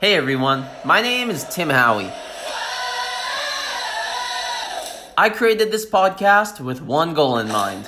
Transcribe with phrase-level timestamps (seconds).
[0.00, 2.12] Hey everyone, my name is Tim Howie.
[5.18, 7.84] I created this podcast with one goal in mind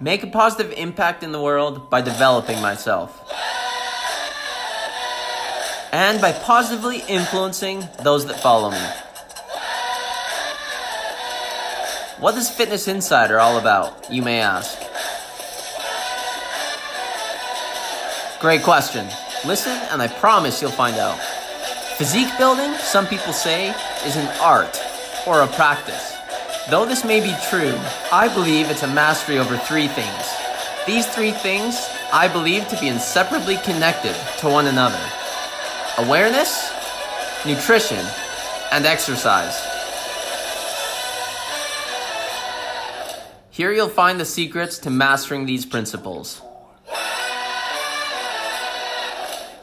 [0.00, 3.12] make a positive impact in the world by developing myself.
[5.92, 8.84] And by positively influencing those that follow me.
[12.20, 14.76] What is Fitness Insider all about, you may ask?
[18.44, 19.06] Great question.
[19.46, 21.18] Listen, and I promise you'll find out.
[21.96, 23.70] Physique building, some people say,
[24.04, 24.78] is an art
[25.26, 26.14] or a practice.
[26.68, 27.74] Though this may be true,
[28.12, 30.26] I believe it's a mastery over three things.
[30.86, 35.00] These three things I believe to be inseparably connected to one another
[35.96, 36.70] awareness,
[37.46, 38.04] nutrition,
[38.70, 39.56] and exercise.
[43.48, 46.42] Here you'll find the secrets to mastering these principles.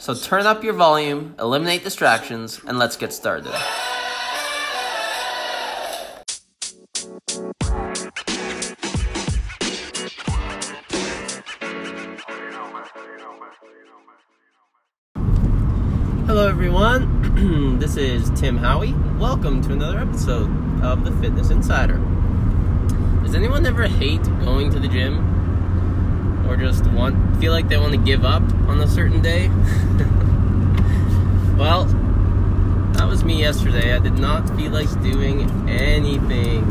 [0.01, 3.53] So turn up your volume, eliminate distractions, and let's get started.
[16.25, 17.77] Hello, everyone.
[17.79, 18.95] this is Tim Howie.
[19.19, 20.49] Welcome to another episode
[20.81, 21.99] of the Fitness Insider.
[23.21, 25.40] Does anyone ever hate going to the gym?
[26.51, 29.47] Or just want feel like they want to give up on a certain day.
[31.57, 31.85] well,
[32.95, 33.93] that was me yesterday.
[33.93, 36.67] I did not feel like doing anything.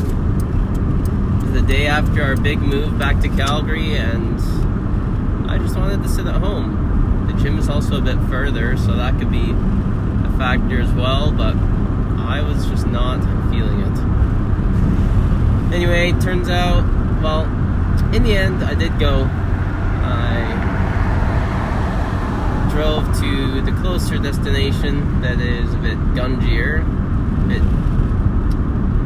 [1.51, 4.39] The day after our big move back to Calgary, and
[5.49, 7.25] I just wanted to sit at home.
[7.25, 11.31] The gym is also a bit further, so that could be a factor as well,
[11.31, 11.55] but
[12.19, 13.97] I was just not feeling it.
[15.73, 16.83] Anyway, turns out,
[17.23, 17.45] well,
[18.13, 19.27] in the end, I did go
[20.11, 20.69] I
[22.71, 26.81] drove to the closer destination that is a bit gungier,
[27.45, 27.63] a bit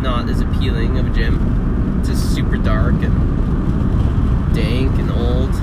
[0.01, 1.99] not as appealing of a gym.
[1.99, 5.53] It's just super dark and dank and old.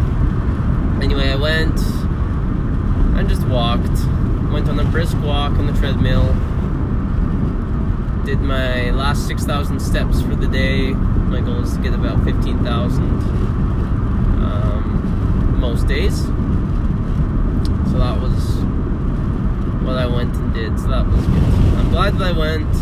[1.02, 1.78] Anyway, I went
[3.16, 3.88] and just walked.
[4.52, 6.26] Went on a brisk walk on the treadmill.
[8.24, 10.92] Did my last 6,000 steps for the day.
[10.92, 13.02] My goal is to get about 15,000
[14.42, 15.21] um,
[15.62, 16.22] most days.
[17.92, 18.34] So that was
[19.86, 20.76] what I went and did.
[20.80, 21.54] So that was good.
[21.78, 22.74] I'm glad that I went.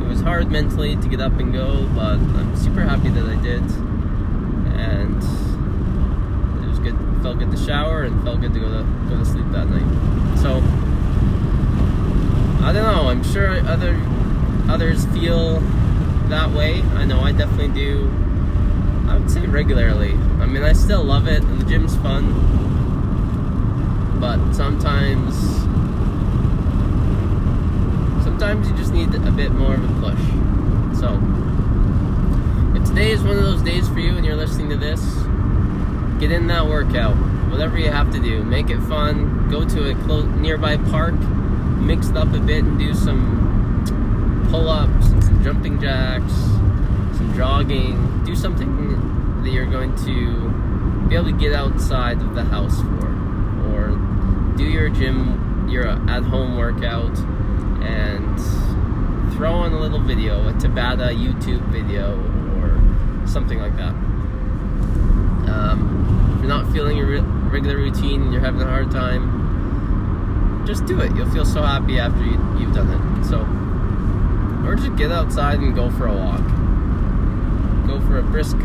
[0.00, 3.36] It was hard mentally to get up and go, but I'm super happy that I
[3.42, 3.60] did.
[4.80, 5.22] And
[6.64, 6.96] it was good.
[7.22, 10.38] Felt good to shower and felt good to go to go to sleep that night.
[10.38, 10.62] So
[12.64, 13.08] I don't know.
[13.10, 13.94] I'm sure other
[14.70, 15.60] others feel
[16.30, 16.80] that way.
[16.96, 18.08] I know I definitely do
[19.08, 20.12] I would say regularly.
[20.40, 22.34] I mean, I still love it, and the gym's fun.
[24.20, 25.34] But sometimes,
[28.22, 30.20] sometimes you just need a bit more of a push.
[31.00, 31.18] So,
[32.76, 35.00] if today is one of those days for you and you're listening to this,
[36.20, 37.16] get in that workout.
[37.50, 39.48] Whatever you have to do, make it fun.
[39.50, 45.06] Go to a close, nearby park, mix it up a bit, and do some pull-ups,
[45.08, 46.32] some jumping jacks,
[47.16, 48.24] some jogging.
[48.24, 48.77] Do something
[49.78, 53.06] going to be able to get outside of the house for,
[53.70, 53.90] or
[54.56, 57.16] do your gym, your at home workout,
[57.80, 58.36] and
[59.34, 62.16] throw on a little video, a Tabata YouTube video,
[62.58, 63.94] or something like that.
[65.48, 70.64] Um, if you're not feeling your re- regular routine and you're having a hard time,
[70.66, 71.14] just do it.
[71.14, 73.24] You'll feel so happy after you, you've done it.
[73.26, 73.46] So,
[74.68, 76.44] or just get outside and go for a walk.
[77.86, 78.56] Go for a brisk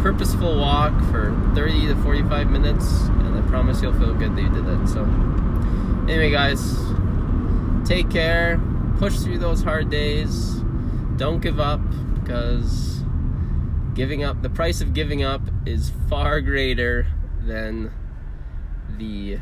[0.00, 4.50] purposeful walk for 30 to 45 minutes, and I promise you'll feel good that you
[4.50, 4.88] did it.
[4.88, 5.02] So,
[6.08, 6.76] anyway, guys,
[7.84, 8.60] take care,
[8.98, 10.56] push through those hard days,
[11.16, 11.80] don't give up
[12.14, 13.00] because
[13.94, 17.06] giving up, the price of giving up is far greater
[17.42, 17.90] than
[18.98, 19.38] the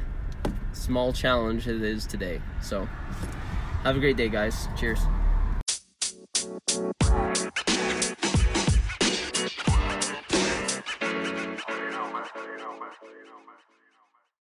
[0.72, 2.40] small challenge it is today.
[2.62, 2.88] So,
[3.82, 4.68] have a great day, guys.
[4.78, 5.00] Cheers.